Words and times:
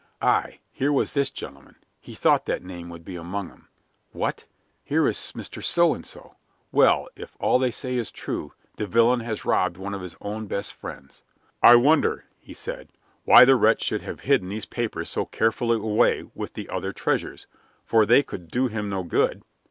Aye, 0.19 0.57
here 0.71 0.91
was 0.91 1.13
this 1.13 1.29
gentleman; 1.29 1.75
he 1.99 2.15
thought 2.15 2.47
that 2.47 2.63
name 2.63 2.89
would 2.89 3.05
be 3.05 3.15
among 3.15 3.51
'em. 3.51 3.67
What? 4.13 4.47
Here 4.83 5.07
is 5.07 5.15
Mr. 5.35 5.63
So 5.63 5.93
and 5.93 6.03
so. 6.03 6.37
Well, 6.71 7.07
if 7.15 7.37
all 7.39 7.59
they 7.59 7.69
say 7.69 7.97
is 7.97 8.09
true, 8.09 8.51
the 8.77 8.87
villain 8.87 9.19
has 9.19 9.45
robbed 9.45 9.77
one 9.77 9.93
of 9.93 10.01
his 10.01 10.15
own 10.19 10.47
best 10.47 10.73
friends. 10.73 11.21
"I 11.61 11.75
wonder," 11.75 12.25
he 12.39 12.55
said, 12.55 12.89
"why 13.25 13.45
the 13.45 13.55
wretch 13.55 13.83
should 13.83 14.01
have 14.01 14.21
hidden 14.21 14.49
these 14.49 14.65
papers 14.65 15.07
so 15.07 15.25
carefully 15.27 15.75
away 15.77 16.27
with 16.33 16.55
the 16.55 16.67
other 16.67 16.93
treasures, 16.93 17.45
for 17.85 18.03
they 18.03 18.23
could 18.23 18.47
do 18.49 18.69
him 18.69 18.89
no 18.89 19.03
good?" 19.03 19.43